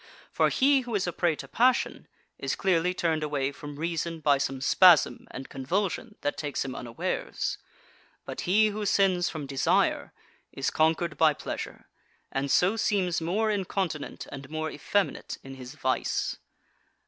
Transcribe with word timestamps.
For 0.31 0.49
he 0.49 0.81
who 0.81 0.95
is 0.95 1.05
a 1.05 1.13
prey 1.13 1.35
to 1.35 1.47
passion 1.47 2.07
is 2.39 2.55
clearly 2.55 2.91
turned 2.91 3.21
away 3.21 3.51
from 3.51 3.75
reason 3.75 4.19
by 4.19 4.39
some 4.39 4.59
spasm 4.59 5.27
and 5.29 5.47
convulsion 5.47 6.15
that 6.21 6.37
takes 6.37 6.65
him 6.65 6.73
unawares. 6.73 7.59
But 8.25 8.41
he 8.49 8.69
who 8.69 8.83
sins 8.87 9.29
from 9.29 9.45
desire 9.45 10.11
is 10.51 10.71
conquered 10.71 11.19
by 11.19 11.35
pleasure, 11.35 11.87
and 12.31 12.49
so 12.49 12.77
seems 12.77 13.21
more 13.21 13.51
incontinent 13.51 14.25
and 14.31 14.49
more 14.49 14.71
effeminate 14.71 15.37
in 15.43 15.53
his 15.53 15.75
vice. 15.75 16.37